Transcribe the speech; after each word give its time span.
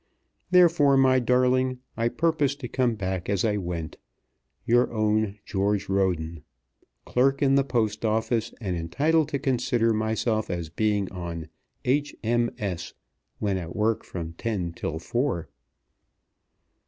Therefore, 0.49 0.97
my 0.97 1.19
darling, 1.19 1.77
I 1.95 2.07
purpose 2.09 2.55
to 2.55 2.67
come 2.67 2.95
back 2.95 3.29
as 3.29 3.45
I 3.45 3.57
went, 3.57 3.97
Your 4.65 4.91
own, 4.91 5.37
GEORGE 5.45 5.89
RODEN. 5.89 6.41
Clerk 7.05 7.43
in 7.43 7.53
the 7.53 7.63
Post 7.63 8.03
Office, 8.03 8.51
and 8.59 8.75
entitled 8.75 9.29
to 9.29 9.37
consider 9.37 9.93
myself 9.93 10.49
as 10.49 10.69
being 10.69 11.07
on 11.11 11.49
"H.M.S." 11.85 12.95
when 13.37 13.57
at 13.59 13.75
work 13.75 14.03
from 14.03 14.33
ten 14.39 14.73
till 14.73 14.97
four. 14.97 15.49